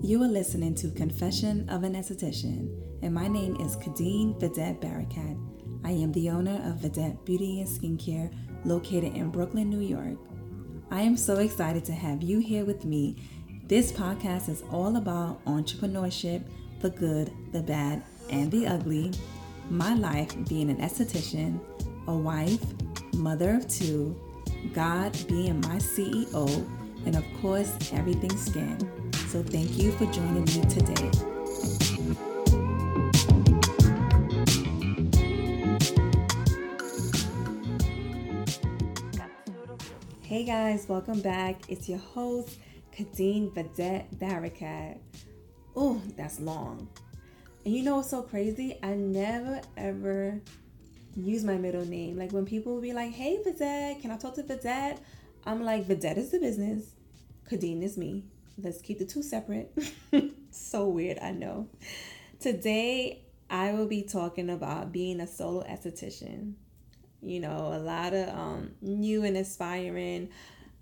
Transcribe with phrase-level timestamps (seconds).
[0.00, 2.70] You are listening to Confession of an Esthetician,
[3.02, 5.36] and my name is Kadeen Vedette Barakat.
[5.84, 8.32] I am the owner of Vedette Beauty and Skincare
[8.64, 10.16] located in Brooklyn, New York.
[10.92, 13.16] I am so excited to have you here with me.
[13.64, 16.44] This podcast is all about entrepreneurship,
[16.80, 19.10] the good, the bad, and the ugly.
[19.68, 21.58] My life being an esthetician,
[22.06, 22.64] a wife,
[23.14, 24.16] mother of two,
[24.72, 26.46] God being my CEO,
[27.04, 28.97] and of course, everything skin.
[29.28, 31.10] So thank you for joining me today.
[40.22, 41.60] Hey guys, welcome back.
[41.68, 42.58] It's your host,
[42.96, 44.96] Kadeen Vedette Barakat.
[45.76, 46.88] Oh, that's long.
[47.66, 48.78] And you know what's so crazy?
[48.82, 50.40] I never ever
[51.14, 52.16] use my middle name.
[52.16, 55.00] Like when people will be like, hey Vedette, can I talk to Vedette?
[55.44, 56.94] I'm like, Vedette is the business,
[57.50, 58.24] Kadeen is me.
[58.60, 59.72] Let's keep the two separate.
[60.50, 61.68] so weird, I know.
[62.40, 66.54] Today, I will be talking about being a solo esthetician.
[67.22, 70.30] You know, a lot of um, new and aspiring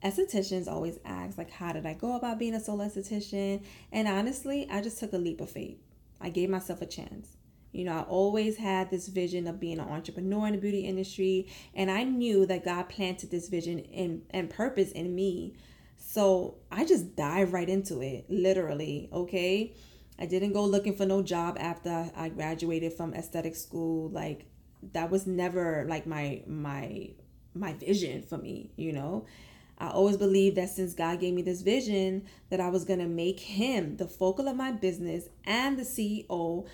[0.02, 3.62] estheticians always ask, like, how did I go about being a solo esthetician?
[3.92, 5.78] And honestly, I just took a leap of faith.
[6.20, 7.36] I gave myself a chance.
[7.72, 11.46] You know, I always had this vision of being an entrepreneur in the beauty industry,
[11.74, 15.55] and I knew that God planted this vision and, and purpose in me
[15.97, 19.08] so I just dive right into it, literally.
[19.12, 19.75] Okay.
[20.19, 24.08] I didn't go looking for no job after I graduated from aesthetic school.
[24.08, 24.47] Like
[24.92, 27.11] that was never like my my
[27.55, 29.27] my vision for me, you know.
[29.78, 33.06] I always believed that since God gave me this vision that I was going to
[33.06, 36.67] make him the focal of my business and the CEO.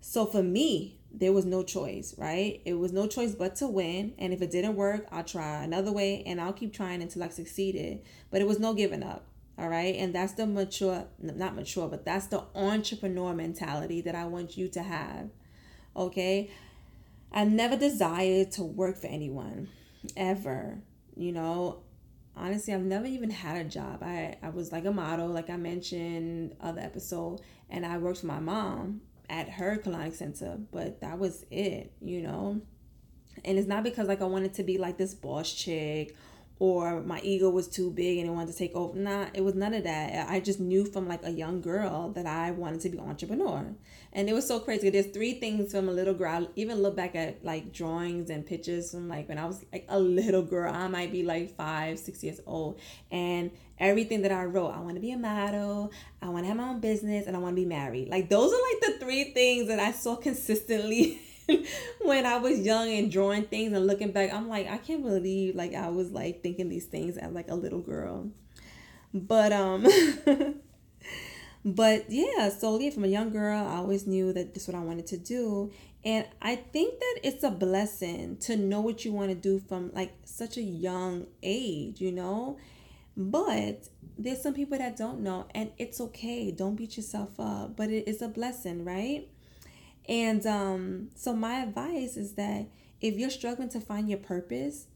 [0.00, 2.60] So for me, there was no choice, right?
[2.64, 4.14] It was no choice but to win.
[4.18, 7.28] And if it didn't work, I'll try another way and I'll keep trying until I
[7.28, 8.00] succeeded.
[8.30, 9.26] But it was no giving up.
[9.58, 9.94] All right.
[9.96, 14.68] And that's the mature, not mature, but that's the entrepreneur mentality that I want you
[14.68, 15.28] to have.
[15.94, 16.50] Okay.
[17.30, 19.68] I never desired to work for anyone
[20.16, 20.78] ever.
[21.14, 21.82] You know,
[22.34, 24.02] honestly, I've never even had a job.
[24.02, 28.26] I, I was like a model, like I mentioned other episode, and I worked for
[28.26, 32.60] my mom at her colonic center, but that was it, you know.
[33.44, 36.14] And it's not because like I wanted to be like this boss chick
[36.58, 38.96] or my ego was too big and it wanted to take over.
[38.96, 40.28] Nah, it was none of that.
[40.28, 43.66] I just knew from like a young girl that I wanted to be an entrepreneur.
[44.12, 44.90] And it was so crazy.
[44.90, 46.30] There's three things from a little girl.
[46.30, 49.86] I even look back at like drawings and pictures from like when I was like
[49.88, 50.72] a little girl.
[50.72, 52.78] I might be like five, six years old.
[53.10, 53.50] And
[53.82, 54.70] everything that I wrote.
[54.70, 55.92] I want to be a model,
[56.22, 58.08] I want to have my own business, and I want to be married.
[58.08, 61.20] Like those are like the three things that I saw consistently
[62.02, 64.32] when I was young and drawing things and looking back.
[64.32, 67.54] I'm like, I can't believe like I was like thinking these things as like a
[67.54, 68.30] little girl.
[69.14, 69.86] But um
[71.64, 74.80] but yeah, so yeah, from a young girl, I always knew that this is what
[74.80, 75.72] I wanted to do.
[76.04, 79.92] And I think that it's a blessing to know what you want to do from
[79.92, 82.58] like such a young age, you know?
[83.16, 83.88] But
[84.18, 86.50] there's some people that don't know, and it's okay.
[86.50, 89.28] Don't beat yourself up, but it is a blessing, right?
[90.08, 92.66] And um, so, my advice is that
[93.00, 94.86] if you're struggling to find your purpose,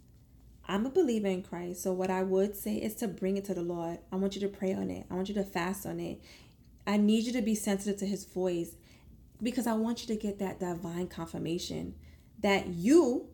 [0.67, 1.83] I'm a believer in Christ.
[1.83, 3.99] So, what I would say is to bring it to the Lord.
[4.11, 6.21] I want you to pray on it, I want you to fast on it.
[6.87, 8.77] I need you to be sensitive to His voice
[9.43, 11.95] because I want you to get that divine confirmation
[12.41, 13.29] that you,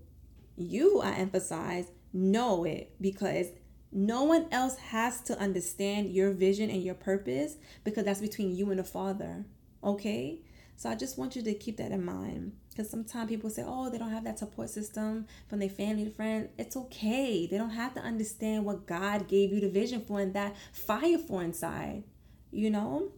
[0.56, 3.48] you, I emphasize, know it because
[3.90, 8.70] no one else has to understand your vision and your purpose because that's between you
[8.70, 9.44] and the Father.
[9.84, 10.40] Okay?
[10.76, 12.52] So I just want you to keep that in mind.
[12.70, 16.48] Because sometimes people say, oh, they don't have that support system from their family, friends.
[16.58, 17.46] It's okay.
[17.46, 21.18] They don't have to understand what God gave you the vision for and that fire
[21.18, 22.04] for inside.
[22.50, 23.12] You know?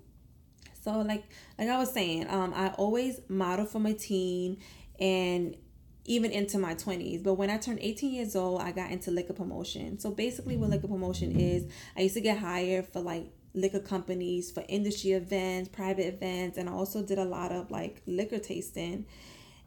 [0.83, 1.25] So like
[1.59, 4.59] like I was saying, um, I always model for my teen
[5.01, 5.57] and
[6.05, 7.23] even into my 20s.
[7.23, 9.99] But when I turned 18 years old, I got into liquor promotion.
[9.99, 11.67] So basically, what liquor promotion is,
[11.97, 16.69] I used to get hired for like liquor companies, for industry events, private events, and
[16.69, 19.07] I also did a lot of like liquor tasting.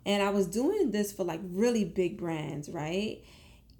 [0.05, 3.23] And I was doing this for like really big brands, right?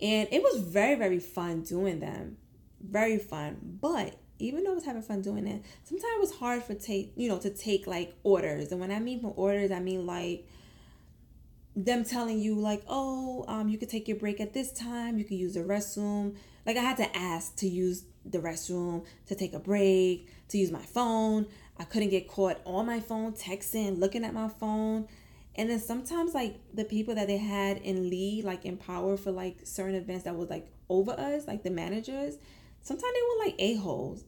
[0.01, 2.37] And it was very, very fun doing them.
[2.81, 3.77] Very fun.
[3.81, 7.13] But even though I was having fun doing it, sometimes it was hard for take,
[7.15, 8.71] you know, to take like orders.
[8.71, 10.47] And when I mean for orders, I mean like
[11.77, 15.19] them telling you like, oh, um, you could take your break at this time.
[15.19, 16.35] You could use the restroom.
[16.65, 20.71] Like I had to ask to use the restroom, to take a break, to use
[20.71, 21.45] my phone.
[21.77, 25.07] I couldn't get caught on my phone, texting, looking at my phone.
[25.55, 29.31] And then sometimes like the people that they had in lead, like in power for
[29.31, 32.37] like certain events that was like over us, like the managers,
[32.81, 34.23] sometimes they were like a-holes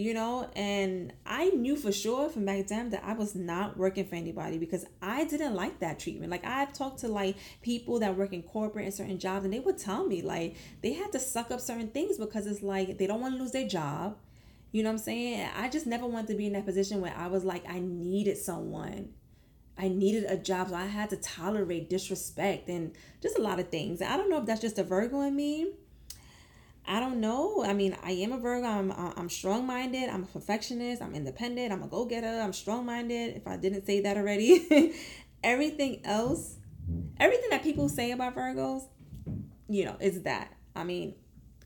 [0.00, 0.50] you know?
[0.56, 4.58] And i knew for sure from back then that i was not working for anybody
[4.58, 6.30] because i didn't like that treatment.
[6.30, 9.60] Like i've talked to like people that work in corporate and certain jobs and they
[9.60, 13.06] would tell me like they had to suck up certain things because it's like they
[13.06, 14.16] don't want to lose their job.
[14.72, 15.48] You know what i'm saying?
[15.56, 18.38] I just never wanted to be in that position where i was like i needed
[18.38, 19.10] someone.
[19.78, 22.92] I needed a job, so I had to tolerate disrespect and
[23.22, 24.02] just a lot of things.
[24.02, 25.72] I don't know if that's just a Virgo in me
[26.86, 27.64] I don't know.
[27.64, 28.66] I mean, I am a Virgo.
[28.66, 30.08] I'm I'm strong minded.
[30.08, 31.02] I'm a perfectionist.
[31.02, 31.72] I'm independent.
[31.72, 32.40] I'm a go getter.
[32.40, 33.36] I'm strong minded.
[33.36, 34.94] If I didn't say that already,
[35.44, 36.56] everything else,
[37.18, 38.82] everything that people say about Virgos,
[39.68, 40.52] you know, is that.
[40.74, 41.14] I mean,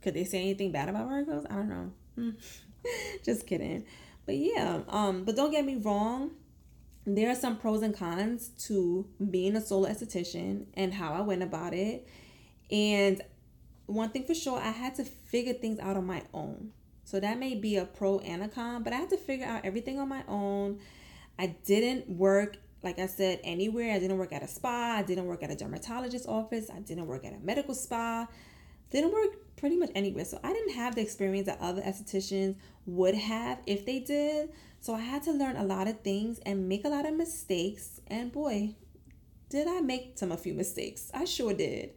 [0.03, 1.47] could they say anything bad about Virgos?
[1.51, 2.33] I don't know.
[3.25, 3.87] Just kidding.
[4.27, 6.33] But yeah, um, but don't get me wrong.
[7.07, 11.43] There are some pros and cons to being a solo esthetician and how I went
[11.43, 12.09] about it.
[12.71, 13.23] And
[13.87, 16.73] one thing for sure, I had to figure things out on my own.
[17.05, 19.65] So that may be a pro and a con, but I had to figure out
[19.65, 20.81] everything on my own.
[21.39, 23.95] I didn't work, like I said, anywhere.
[23.95, 24.97] I didn't work at a spa.
[24.99, 26.71] I didn't work at a dermatologist office.
[26.71, 28.27] I didn't work at a medical spa.
[28.91, 30.25] Didn't work pretty much anywhere.
[30.25, 34.51] So I didn't have the experience that other estheticians would have if they did.
[34.81, 38.01] So I had to learn a lot of things and make a lot of mistakes.
[38.07, 38.75] And boy,
[39.51, 41.11] did I make some a few mistakes.
[41.13, 41.91] I sure did.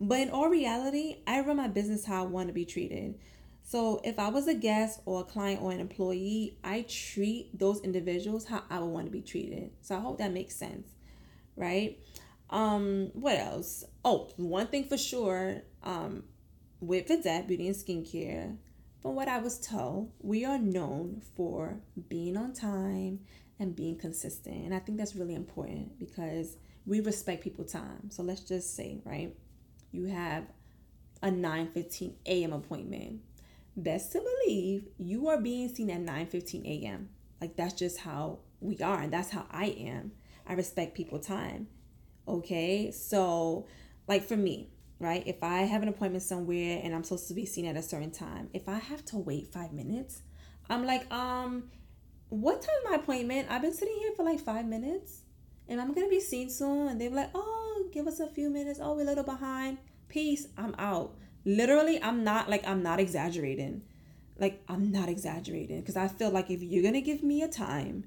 [0.00, 3.18] But in all reality, I run my business how I want to be treated.
[3.62, 7.80] So if I was a guest or a client or an employee, I treat those
[7.80, 9.70] individuals how I would want to be treated.
[9.80, 10.88] So I hope that makes sense,
[11.56, 11.98] right?
[12.50, 13.84] Um, what else?
[14.04, 16.24] Oh, one thing for sure, um,
[16.80, 18.56] with Vedette Beauty and Skincare,
[19.00, 23.20] from what I was told, we are known for being on time
[23.58, 24.64] and being consistent.
[24.64, 26.56] And I think that's really important because
[26.86, 28.10] we respect people's time.
[28.10, 29.34] So let's just say, right?
[29.92, 30.44] You have
[31.22, 32.52] a 9:15 a.m.
[32.52, 33.20] appointment.
[33.76, 37.10] Best to believe you are being seen at 9:15 a.m.
[37.40, 40.12] Like that's just how we are and that's how I am.
[40.46, 41.68] I respect people time.
[42.26, 42.90] Okay?
[42.90, 43.66] So
[44.08, 45.22] like for me, right?
[45.26, 48.10] If I have an appointment somewhere and I'm supposed to be seen at a certain
[48.10, 50.22] time, if I have to wait 5 minutes,
[50.68, 51.70] I'm like, um
[52.28, 53.48] what time is my appointment?
[53.50, 55.22] I've been sitting here for like 5 minutes
[55.68, 58.50] and I'm going to be seen soon and they're like, "Oh, give us a few
[58.50, 58.80] minutes.
[58.82, 59.78] Oh, we're a little behind.
[60.08, 60.48] Peace.
[60.56, 61.16] I'm out.
[61.44, 63.82] Literally, I'm not like, I'm not exaggerating.
[64.38, 68.04] Like, I'm not exaggerating because I feel like if you're to give me a time,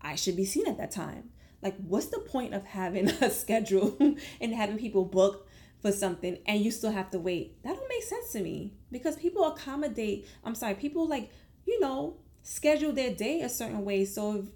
[0.00, 1.30] I should be seen at that time.
[1.62, 3.96] Like, what's the point of having a schedule
[4.40, 5.46] and having people book
[5.80, 7.62] for something and you still have to wait?
[7.62, 11.30] That don't make sense to me because people accommodate, I'm sorry, people like,
[11.66, 14.04] you know, schedule their day a certain way.
[14.04, 14.46] So if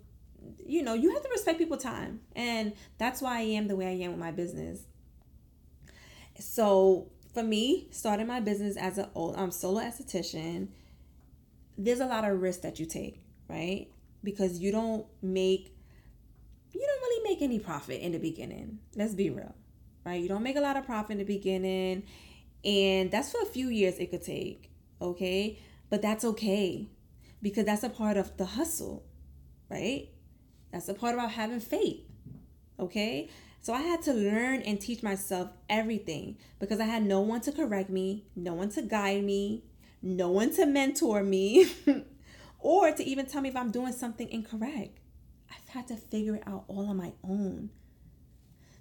[0.66, 2.20] you know, you have to respect people time.
[2.34, 4.80] And that's why I am the way I am with my business.
[6.38, 10.68] So for me, starting my business as a um, solo esthetician,
[11.76, 13.88] there's a lot of risk that you take, right?
[14.22, 15.74] Because you don't make
[16.72, 18.80] you don't really make any profit in the beginning.
[18.96, 19.54] Let's be real.
[20.04, 20.20] Right?
[20.20, 22.02] You don't make a lot of profit in the beginning.
[22.64, 24.70] And that's for a few years it could take.
[25.00, 25.58] Okay?
[25.88, 26.88] But that's okay.
[27.40, 29.04] Because that's a part of the hustle,
[29.70, 30.08] right?
[30.74, 32.00] That's the part about having faith.
[32.80, 33.30] Okay?
[33.60, 37.52] So I had to learn and teach myself everything because I had no one to
[37.52, 39.62] correct me, no one to guide me,
[40.02, 41.70] no one to mentor me,
[42.58, 44.98] or to even tell me if I'm doing something incorrect.
[45.48, 47.70] I've had to figure it out all on my own.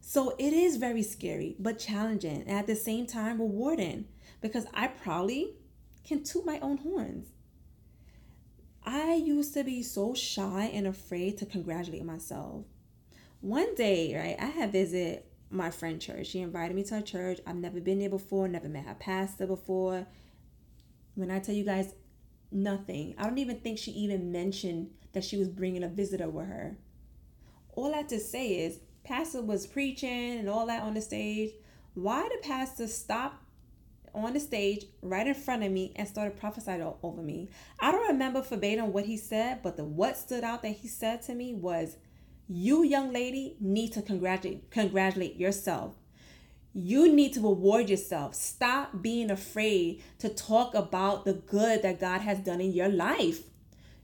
[0.02, 4.06] So it is very scary, but challenging, and at the same time rewarding
[4.42, 5.52] because I probably
[6.04, 7.28] can toot my own horns.
[8.86, 12.66] I used to be so shy and afraid to congratulate myself.
[13.42, 16.28] One day, right, I had visit my friend church.
[16.28, 17.40] She invited me to her church.
[17.46, 20.08] I've never been there before, never met her pastor before.
[21.16, 21.94] When I tell you guys
[22.52, 26.48] nothing, I don't even think she even mentioned that she was bringing a visitor with
[26.48, 26.78] her.
[27.76, 31.52] All I have to say is, pastor was preaching and all that on the stage.
[31.94, 33.43] Why did pastor stop
[34.14, 37.50] on the stage right in front of me and started prophesying over me.
[37.80, 41.22] I don't remember verbatim what he said, but the what stood out that he said
[41.24, 41.98] to me was,
[42.48, 45.96] "You young lady need to congratulate congratulate yourself.
[46.74, 48.36] You need to reward yourself.
[48.36, 53.44] Stop being afraid to talk about the good that God has done in your life.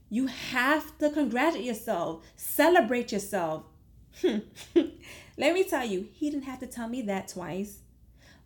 [0.08, 2.24] You have to congratulate yourself.
[2.36, 3.64] Celebrate yourself."
[4.24, 7.78] Let me tell you, he didn't have to tell me that twice.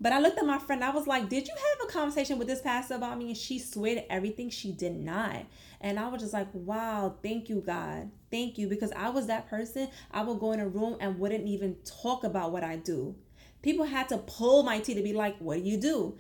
[0.05, 2.47] But I looked at my friend, I was like, Did you have a conversation with
[2.47, 3.29] this pastor about me?
[3.29, 5.47] And she swore to everything she did not.
[5.81, 8.11] And I was just like, Wow, thank you, God.
[8.31, 8.69] Thank you.
[8.69, 12.23] Because I was that person, I would go in a room and wouldn't even talk
[12.23, 13.15] about what I do.
[13.63, 16.19] People had to pull my teeth to be like, What do you do?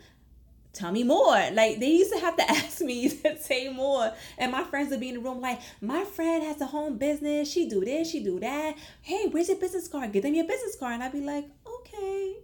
[0.73, 1.37] tell me more.
[1.53, 4.15] Like they used to have to ask me to say more.
[4.39, 7.53] And my friends would be in the room like, my friend has a home business.
[7.53, 8.77] She do this, she do that.
[9.03, 10.11] Hey, where's your business card?
[10.11, 10.95] Give them your business card.
[10.95, 11.45] And I'd be like,
[11.81, 12.37] okay.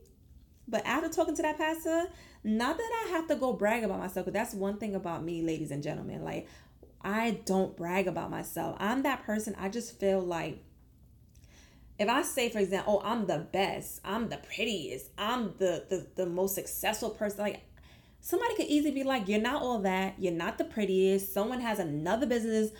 [0.71, 2.07] But after talking to that pastor,
[2.45, 5.43] not that I have to go brag about myself, but that's one thing about me,
[5.43, 6.23] ladies and gentlemen.
[6.23, 6.49] Like
[7.03, 8.77] I don't brag about myself.
[8.79, 9.57] I'm that person.
[9.59, 10.62] I just feel like
[11.99, 16.07] if I say, for example, oh, I'm the best, I'm the prettiest, I'm the the,
[16.15, 17.62] the most successful person, like
[18.21, 21.79] somebody could easily be like, You're not all that, you're not the prettiest, someone has
[21.79, 22.71] another business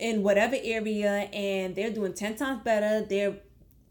[0.00, 3.06] in whatever area and they're doing 10 times better.
[3.06, 3.36] They're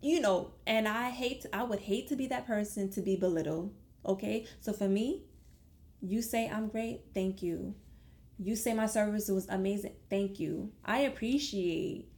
[0.01, 3.73] you know, and I hate I would hate to be that person to be belittled.
[4.05, 4.45] Okay?
[4.61, 5.23] So for me,
[6.01, 7.75] you say I'm great, thank you.
[8.37, 10.71] You say my service was amazing, thank you.
[10.85, 12.09] I appreciate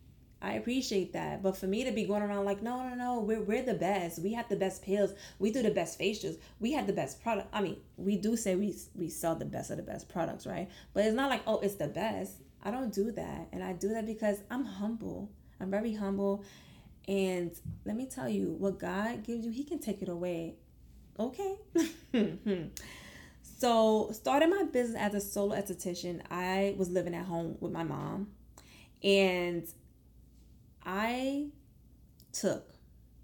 [0.42, 1.44] I appreciate that.
[1.44, 4.20] But for me to be going around like, no, no, no, we're, we're the best.
[4.20, 5.14] We have the best pills.
[5.38, 6.38] We do the best facials.
[6.60, 7.50] We have the best product.
[7.54, 10.68] I mean, we do say we, we sell the best of the best products, right?
[10.94, 12.34] But it's not like, oh, it's the best.
[12.64, 13.50] I don't do that.
[13.52, 15.30] And I do that because I'm humble.
[15.60, 16.44] I'm very humble.
[17.08, 17.52] And
[17.86, 20.56] let me tell you, what God gives you, He can take it away.
[21.20, 21.56] Okay.
[23.60, 27.84] so, starting my business as a solo esthetician, I was living at home with my
[27.84, 28.28] mom.
[29.04, 29.68] And
[30.86, 31.48] I
[32.34, 32.74] took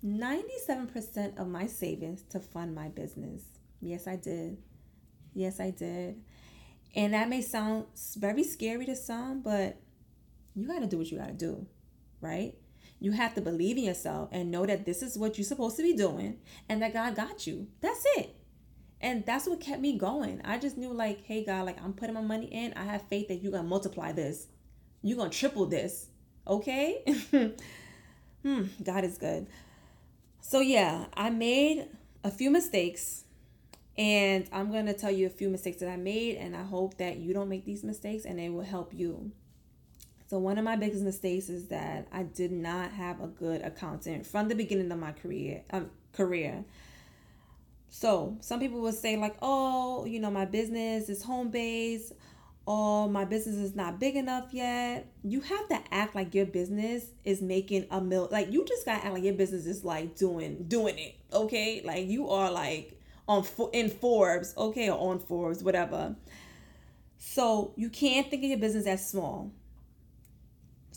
[0.05, 3.43] 97% of my savings to fund my business.
[3.81, 4.57] Yes, I did.
[5.34, 6.22] Yes, I did.
[6.96, 7.86] And that may sound
[8.17, 9.77] very scary to some, but
[10.55, 11.67] you got to do what you got to do,
[12.22, 12.55] right?
[12.99, 15.83] You have to believe in yourself and know that this is what you're supposed to
[15.83, 17.67] be doing and that God got you.
[17.81, 18.35] That's it.
[18.99, 20.41] And that's what kept me going.
[20.43, 22.73] I just knew, like, hey, God, like, I'm putting my money in.
[22.73, 24.47] I have faith that you're going to multiply this.
[25.03, 26.07] You're going to triple this.
[26.47, 27.03] Okay?
[28.41, 29.45] hmm, God is good.
[30.41, 31.89] So, yeah, I made
[32.23, 33.25] a few mistakes.
[33.99, 36.37] And I'm going to tell you a few mistakes that I made.
[36.37, 39.31] And I hope that you don't make these mistakes and it will help you.
[40.27, 44.25] So, one of my biggest mistakes is that I did not have a good accountant
[44.25, 45.63] from the beginning of my career.
[45.72, 46.65] Um, career.
[47.89, 52.13] So, some people will say, like, oh, you know, my business is home based
[52.67, 55.07] oh, my business is not big enough yet.
[55.24, 58.27] You have to act like your business is making a mil.
[58.29, 61.15] Like you just gotta act like your business is like doing doing it.
[61.31, 66.15] Okay, like you are like on in Forbes, okay, or on Forbes, whatever.
[67.17, 69.51] So you can't think of your business as small.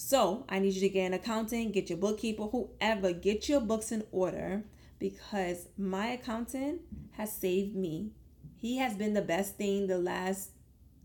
[0.02, 3.92] So I need you to get an accountant, get your bookkeeper, whoever, get your books
[3.92, 4.64] in order
[4.98, 6.80] because my accountant
[7.12, 8.12] has saved me.
[8.56, 10.52] He has been the best thing the last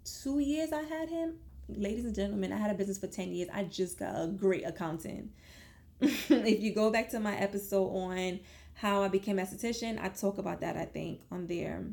[0.05, 1.33] two years I had him,
[1.67, 3.49] ladies and gentlemen, I had a business for 10 years.
[3.53, 5.29] I just got a great accountant.
[5.99, 8.39] if you go back to my episode on
[8.75, 11.83] how I became a esthetician, I talk about that, I think, on there.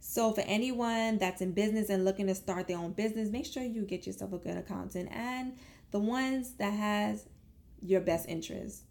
[0.00, 3.62] So for anyone that's in business and looking to start their own business, make sure
[3.62, 5.58] you get yourself a good accountant and
[5.96, 7.26] the ones that has
[7.80, 8.82] your best interest.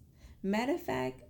[0.42, 1.22] Matter of fact,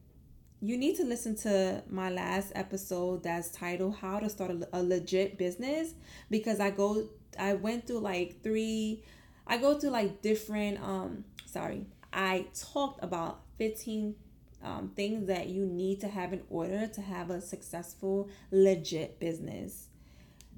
[0.62, 4.82] you need to listen to my last episode that's titled how to start a, a,
[4.82, 5.94] legit business
[6.29, 9.03] because i go i went through like three
[9.46, 14.15] i go through like different um sorry i talked about 15
[14.63, 19.89] um, things that you need to have in order to have a successful legit business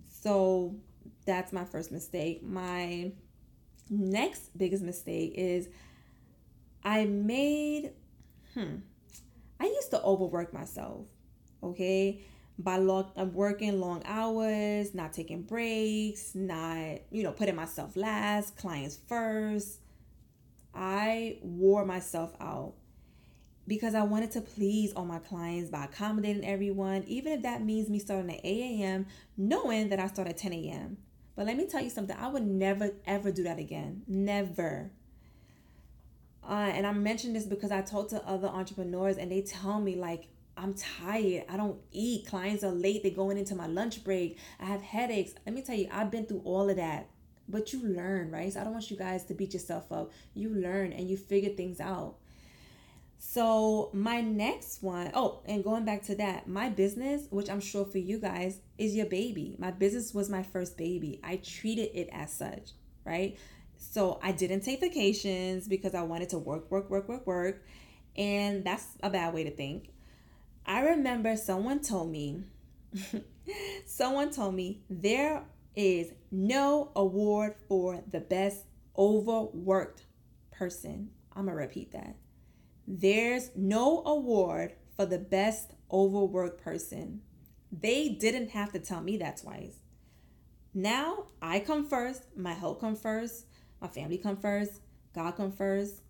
[0.08, 0.76] so
[1.26, 3.12] that's my first mistake my
[3.90, 5.70] next biggest mistake is
[6.84, 7.92] i made
[8.54, 8.76] hmm
[9.60, 11.08] I used to overwork myself,
[11.64, 12.22] okay?
[12.60, 18.58] By long, I'm working long hours, not taking breaks, not, you know, putting myself last,
[18.58, 19.80] clients first.
[20.74, 22.74] I wore myself out
[23.68, 27.90] because I wanted to please all my clients by accommodating everyone, even if that means
[27.90, 30.98] me starting at 8 a.m., knowing that I start at 10 a.m.
[31.38, 34.02] But let me tell you something, I would never, ever do that again.
[34.08, 34.90] Never.
[36.44, 39.96] Uh, and I mention this because I talk to other entrepreneurs and they tell me
[39.96, 41.46] like I'm tired.
[41.48, 42.26] I don't eat.
[42.26, 43.04] Clients are late.
[43.04, 44.40] They're going into my lunch break.
[44.60, 45.34] I have headaches.
[45.46, 47.08] Let me tell you, I've been through all of that.
[47.48, 48.52] But you learn, right?
[48.52, 50.12] So I don't want you guys to beat yourself up.
[50.34, 52.16] You learn and you figure things out.
[53.20, 57.86] So my next one, oh, and going back to that, my business, which I'm sure
[57.86, 59.56] for you guys, is your baby.
[59.58, 61.20] My business was my first baby.
[61.24, 62.72] I treated it as such,
[63.06, 63.38] right?
[63.78, 67.64] So I didn't take vacations because I wanted to work, work, work, work, work.
[68.16, 69.90] And that's a bad way to think.
[70.66, 72.44] I remember someone told me,
[73.86, 75.44] someone told me there
[75.76, 78.66] is no award for the best
[78.98, 80.04] overworked
[80.52, 81.12] person.
[81.36, 82.16] I'm going to repeat that.
[82.88, 87.22] There's no award for the best overworked person.
[87.70, 89.76] They didn't have to tell me that twice.
[90.74, 93.46] Now I come first, my health come first,
[93.82, 94.80] my family come first,
[95.14, 96.02] God come first.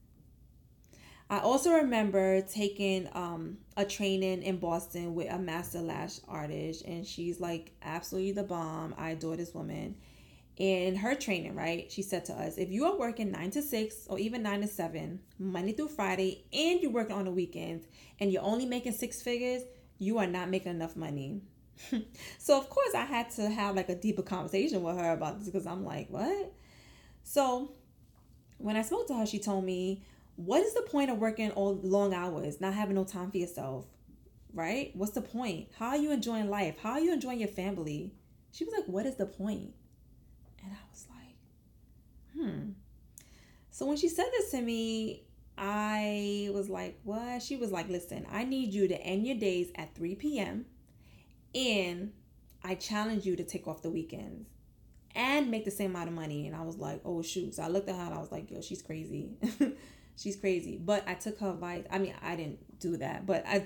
[1.29, 7.05] I also remember taking um, a training in Boston with a master lash artist, and
[7.05, 8.93] she's like absolutely the bomb.
[8.97, 9.95] I adore this woman.
[10.57, 14.07] In her training, right, she said to us, if you are working nine to six
[14.09, 17.85] or even nine to seven, Monday through Friday, and you're working on the weekends,
[18.19, 19.61] and you're only making six figures,
[19.99, 21.41] you are not making enough money.
[22.39, 25.47] so of course I had to have like a deeper conversation with her about this
[25.47, 26.51] because I'm like, what?
[27.23, 27.73] So
[28.57, 30.03] when I spoke to her, she told me,
[30.37, 33.85] what is the point of working all long hours, not having no time for yourself?
[34.53, 34.91] Right?
[34.95, 35.67] What's the point?
[35.77, 36.79] How are you enjoying life?
[36.81, 38.13] How are you enjoying your family?
[38.51, 39.73] She was like, what is the point?
[40.67, 42.69] And I was like, hmm.
[43.71, 45.23] So when she said this to me,
[45.57, 47.41] I was like, what?
[47.41, 50.65] She was like, listen, I need you to end your days at 3 p.m.
[51.55, 52.11] and
[52.63, 54.49] I challenge you to take off the weekends
[55.15, 56.47] and make the same amount of money.
[56.47, 57.55] And I was like, oh, shoot.
[57.55, 59.31] So I looked at her and I was like, yo, she's crazy.
[60.17, 60.77] she's crazy.
[60.77, 61.85] But I took her advice.
[61.89, 63.65] I mean, I didn't do that, but I,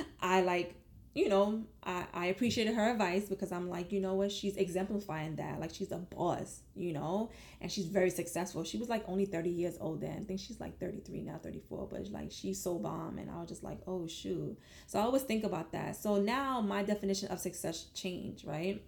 [0.20, 0.74] I like
[1.12, 5.36] you know, I, I appreciated her advice because I'm like, you know what, she's exemplifying
[5.36, 5.58] that.
[5.58, 8.62] Like she's a boss, you know, and she's very successful.
[8.62, 10.18] She was like only 30 years old then.
[10.20, 13.18] I think she's like 33 now, 34, but like she's so bomb.
[13.18, 14.56] And I was just like, oh shoot.
[14.86, 15.96] So I always think about that.
[15.96, 18.80] So now my definition of success changed, right?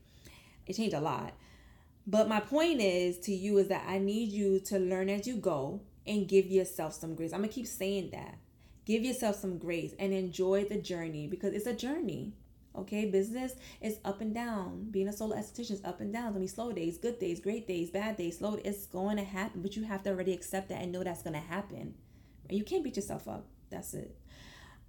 [0.67, 1.35] It changed a lot.
[2.07, 5.37] But my point is to you is that I need you to learn as you
[5.37, 7.33] go and give yourself some grace.
[7.33, 8.39] I'm gonna keep saying that
[8.85, 12.33] Give yourself some grace and enjoy the journey because it's a journey.
[12.75, 14.89] Okay, business is up and down.
[14.91, 16.33] Being a solo esthetician is up and down.
[16.33, 18.59] There'll be slow days, good days, great days, bad days, slow.
[18.65, 21.35] It's going to happen, but you have to already accept that and know that's going
[21.35, 21.95] to happen.
[22.49, 23.47] You can't beat yourself up.
[23.71, 24.17] That's it.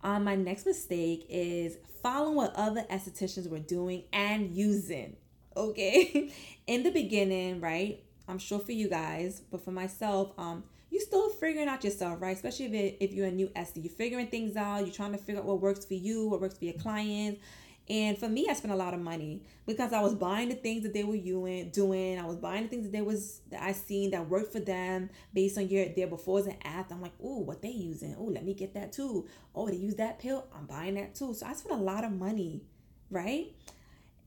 [0.01, 5.17] Um, my next mistake is following what other estheticians were doing and using.
[5.55, 6.31] Okay,
[6.67, 8.03] in the beginning, right?
[8.27, 12.35] I'm sure for you guys, but for myself, um, you still figuring out yourself, right?
[12.35, 14.85] Especially if, it, if you're a new Esther, you're figuring things out.
[14.85, 17.41] You're trying to figure out what works for you, what works for your clients.
[17.89, 20.83] And for me, I spent a lot of money because I was buying the things
[20.83, 22.19] that they were doing.
[22.19, 25.09] I was buying the things that they was that I seen that worked for them
[25.33, 26.93] based on your their befores and after.
[26.93, 28.15] I'm like, oh, what they using?
[28.17, 29.27] Oh, let me get that too.
[29.53, 30.45] Oh, they use that pill.
[30.55, 31.33] I'm buying that too.
[31.33, 32.61] So I spent a lot of money,
[33.09, 33.47] right?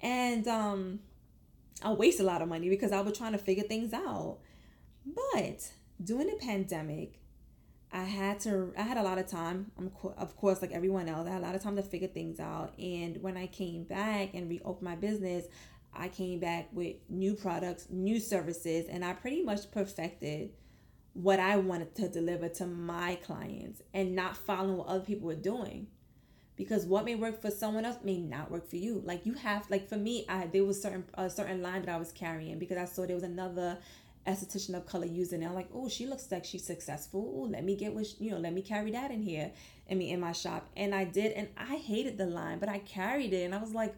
[0.00, 0.98] And um,
[1.83, 4.38] I waste a lot of money because I was trying to figure things out.
[5.07, 5.70] But
[6.02, 7.20] during the pandemic,
[7.92, 9.70] I had to I had a lot of time.
[9.78, 11.26] I'm of course like everyone else.
[11.26, 12.78] I had a lot of time to figure things out.
[12.78, 15.46] And when I came back and reopened my business,
[15.94, 20.50] I came back with new products, new services, and I pretty much perfected
[21.14, 25.35] what I wanted to deliver to my clients and not following what other people were
[25.35, 25.87] doing.
[26.56, 29.02] Because what may work for someone else may not work for you.
[29.04, 31.98] Like you have, like for me, I there was certain a certain line that I
[31.98, 33.78] was carrying because I saw there was another
[34.26, 35.46] esthetician of color using it.
[35.46, 37.20] I'm like, oh, she looks like she's successful.
[37.20, 38.38] Ooh, let me get what you know.
[38.38, 39.52] Let me carry that in here.
[39.90, 42.78] I mean, in my shop, and I did, and I hated the line, but I
[42.80, 43.94] carried it, and I was like.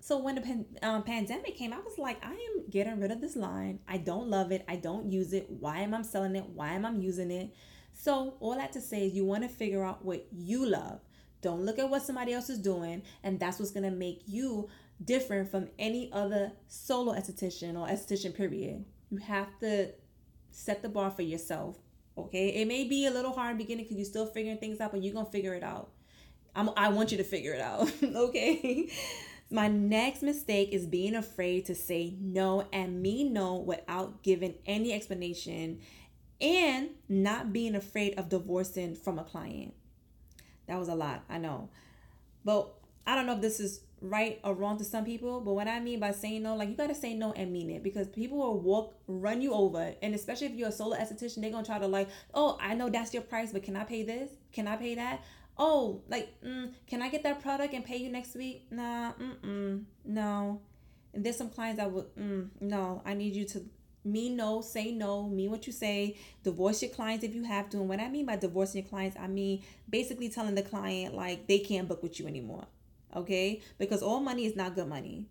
[0.00, 3.20] So when the pan, um, pandemic came, I was like, I am getting rid of
[3.20, 3.80] this line.
[3.88, 4.64] I don't love it.
[4.68, 5.50] I don't use it.
[5.50, 6.44] Why am I selling it?
[6.54, 7.52] Why am I using it?
[7.94, 11.00] So all that to say is you want to figure out what you love.
[11.42, 14.68] Don't look at what somebody else is doing, and that's what's gonna make you
[15.04, 18.84] different from any other solo esthetician or esthetician period.
[19.10, 19.92] You have to
[20.50, 21.76] set the bar for yourself.
[22.16, 25.02] Okay, it may be a little hard beginning because you're still figuring things out, but
[25.02, 25.90] you're gonna figure it out.
[26.54, 27.90] I'm, I want you to figure it out.
[28.02, 28.90] okay.
[29.50, 34.92] My next mistake is being afraid to say no and mean no without giving any
[34.92, 35.80] explanation
[36.40, 39.74] and not being afraid of divorcing from a client.
[40.66, 41.70] That was a lot, I know.
[42.44, 42.74] But
[43.06, 45.80] I don't know if this is right or wrong to some people, but what I
[45.80, 48.60] mean by saying no, like you gotta say no and mean it because people will
[48.60, 51.86] walk, run you over, and especially if you're a solo esthetician, they're gonna try to
[51.86, 54.30] like, oh, I know that's your price, but can I pay this?
[54.52, 55.24] Can I pay that?
[55.56, 58.66] Oh, like, mm, can I get that product and pay you next week?
[58.70, 60.60] Nah, mm-mm, no.
[61.12, 63.64] And there's some clients that would, mm, no, I need you to
[64.04, 67.78] mean no, say no, mean what you say, divorce your clients if you have to.
[67.78, 71.46] And what I mean by divorcing your clients, I mean basically telling the client like
[71.48, 72.66] they can't book with you anymore
[73.14, 73.60] okay?
[73.78, 75.26] Because all money is not good money.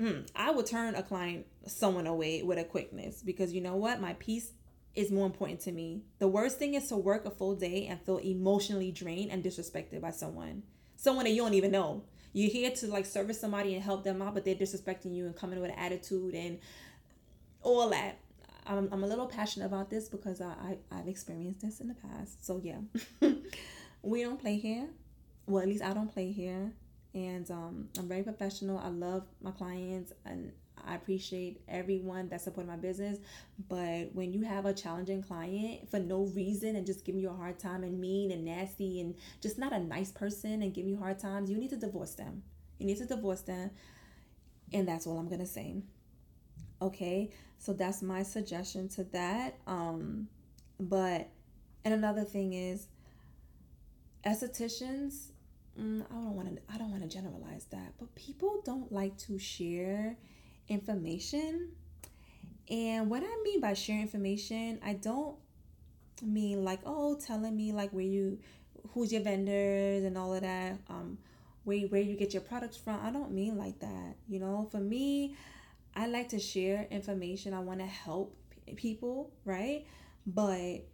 [0.00, 4.00] Mm, I would turn a client, someone away with a quickness because you know what?
[4.00, 4.52] My peace
[4.94, 6.02] is more important to me.
[6.18, 10.00] The worst thing is to work a full day and feel emotionally drained and disrespected
[10.00, 10.62] by someone,
[10.96, 12.02] someone that you don't even know.
[12.32, 15.34] You're here to like service somebody and help them out, but they're disrespecting you and
[15.34, 16.58] coming with an attitude and
[17.62, 18.18] all that.
[18.66, 21.94] I'm, I'm a little passionate about this because I, I, I've experienced this in the
[21.94, 22.44] past.
[22.44, 22.80] So, yeah,
[24.02, 24.88] we don't play here
[25.46, 26.72] well at least i don't play here
[27.16, 28.78] and um, I'm very professional.
[28.78, 30.52] I love my clients and
[30.86, 33.18] I appreciate everyone that supported my business.
[33.70, 37.34] But when you have a challenging client for no reason and just giving you a
[37.34, 40.98] hard time and mean and nasty and just not a nice person and giving you
[40.98, 42.42] hard times, you need to divorce them.
[42.78, 43.70] You need to divorce them.
[44.74, 45.76] And that's all I'm going to say.
[46.82, 49.56] Okay, so that's my suggestion to that.
[49.66, 50.28] Um,
[50.78, 51.30] but,
[51.82, 52.88] and another thing is,
[54.26, 55.30] estheticians,
[55.78, 59.16] mm, I don't want to, I don't want to generalize that, but people don't like
[59.18, 60.16] to share
[60.68, 61.70] information.
[62.68, 65.36] And what I mean by share information, I don't
[66.22, 68.38] mean like, oh, telling me like where you,
[68.90, 71.18] who's your vendors and all of that, um,
[71.64, 72.98] where, where you get your products from.
[73.04, 74.16] I don't mean like that.
[74.28, 75.36] You know, for me,
[75.94, 77.54] I like to share information.
[77.54, 78.36] I want to help
[78.76, 79.86] people, right?
[80.26, 80.86] But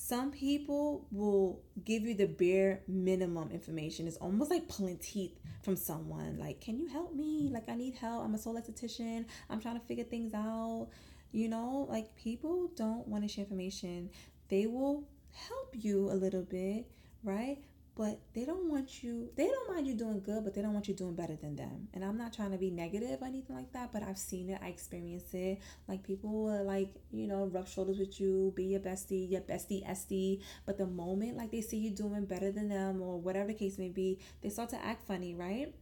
[0.00, 4.06] some people will give you the bare minimum information.
[4.06, 6.38] It's almost like pulling teeth from someone.
[6.38, 7.50] Like, can you help me?
[7.52, 8.24] Like, I need help.
[8.24, 9.24] I'm a sole esthetician.
[9.50, 10.88] I'm trying to figure things out.
[11.32, 14.10] You know, like people don't want to share information.
[14.48, 16.86] They will help you a little bit,
[17.24, 17.58] right?
[17.98, 20.86] But they don't want you they don't mind you doing good but they don't want
[20.86, 21.88] you doing better than them.
[21.92, 24.60] And i'm not trying to be negative or anything like that but i've seen it
[24.62, 25.58] i experienced it.
[25.88, 29.84] Like people will like you know rub shoulders with you be your bestie your bestie
[29.90, 33.54] sd but the moment like they see you doing better than them or whatever the
[33.54, 35.74] case may be they start to act funny right?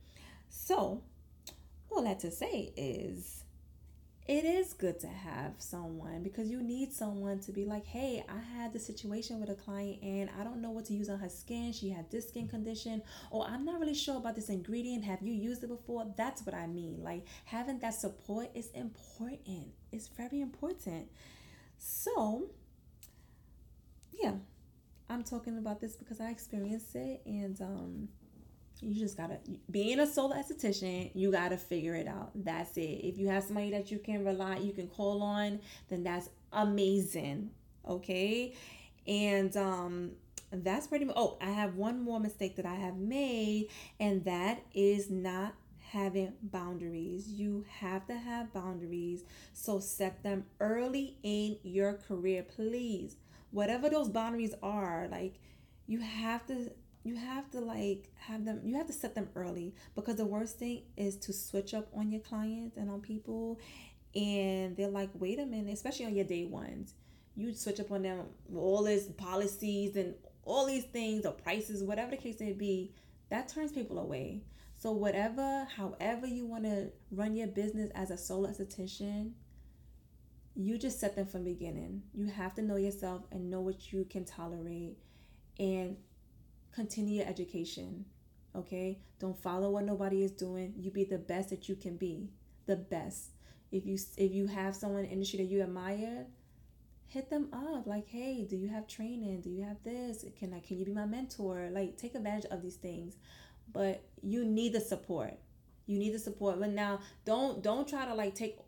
[0.48, 1.02] So
[1.90, 3.44] all that to say is
[4.28, 8.58] it is good to have someone because you need someone to be like, hey, I
[8.58, 11.28] had this situation with a client and I don't know what to use on her
[11.28, 11.72] skin.
[11.72, 15.04] She had this skin condition, or I'm not really sure about this ingredient.
[15.04, 16.12] Have you used it before?
[16.16, 17.04] That's what I mean.
[17.04, 21.08] Like having that support is important, it's very important.
[21.78, 22.50] So,
[24.12, 24.32] yeah,
[25.08, 28.08] I'm talking about this because I experienced it and, um,
[28.80, 29.38] you just gotta
[29.70, 32.30] being a solo esthetician you gotta figure it out.
[32.34, 33.04] That's it.
[33.04, 37.50] If you have somebody that you can rely you can call on then that's amazing
[37.88, 38.54] okay?
[39.06, 40.12] And um
[40.52, 43.66] that's pretty much oh i have one more mistake that i have made
[43.98, 45.52] and that is not
[45.90, 47.28] having boundaries.
[47.28, 49.22] You have to have boundaries.
[49.52, 53.16] So set them early in your career please.
[53.50, 55.34] Whatever those boundaries are like
[55.86, 56.70] you have to
[57.06, 60.58] you have to like have them you have to set them early because the worst
[60.58, 63.60] thing is to switch up on your clients and on people
[64.16, 66.94] and they're like wait a minute especially on your day ones.
[67.36, 72.10] You switch up on them all these policies and all these things or prices whatever
[72.10, 72.92] the case may be
[73.28, 74.42] that turns people away.
[74.74, 79.32] So whatever however you want to run your business as a solo esthetician
[80.58, 82.02] you just set them from the beginning.
[82.14, 84.96] You have to know yourself and know what you can tolerate
[85.58, 85.96] and
[86.76, 88.04] continue your education.
[88.54, 89.00] Okay?
[89.18, 90.74] Don't follow what nobody is doing.
[90.76, 92.30] You be the best that you can be.
[92.66, 93.30] The best.
[93.72, 96.26] If you if you have someone in the industry that you admire,
[97.08, 100.58] hit them up like hey do you have training do you have this can i
[100.58, 103.16] can you be my mentor like take advantage of these things
[103.72, 105.32] but you need the support
[105.86, 108.58] you need the support but now don't don't try to like take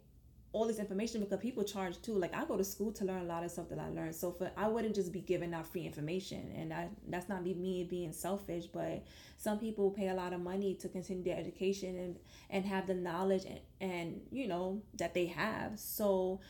[0.53, 2.15] all this information because people charge too.
[2.15, 4.15] Like I go to school to learn a lot of stuff that I learned.
[4.15, 7.87] So for I wouldn't just be giving out free information, and I that's not me,
[7.89, 8.67] being selfish.
[8.67, 9.05] But
[9.37, 12.17] some people pay a lot of money to continue their education and
[12.51, 15.79] and have the knowledge and, and you know that they have.
[15.79, 16.41] So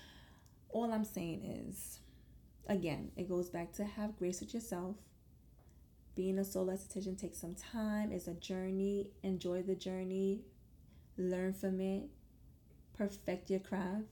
[0.71, 1.99] all I'm saying is,
[2.69, 4.97] again, it goes back to have grace with yourself.
[6.15, 8.13] Being a sole esthetician takes some time.
[8.13, 9.11] It's a journey.
[9.23, 10.43] Enjoy the journey.
[11.17, 12.11] Learn from it
[12.99, 14.05] perfect your craft,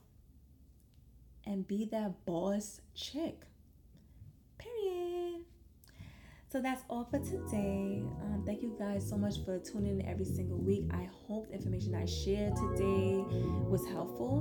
[1.45, 3.43] and be that boss chick.
[4.59, 5.43] Period.
[6.49, 8.03] So that's all for today.
[8.23, 10.85] Um, thank you guys so much for tuning in every single week.
[10.93, 13.25] I hope the information I shared today
[13.69, 14.41] was helpful.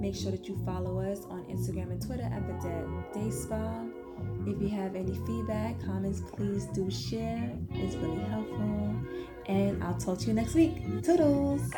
[0.00, 3.84] Make sure that you follow us on Instagram and Twitter at Vedette Day Spa.
[4.46, 7.50] If you have any feedback, comments, please do share.
[7.70, 8.96] It's really helpful.
[9.46, 11.02] And I'll talk to you next week.
[11.02, 11.70] Toodles!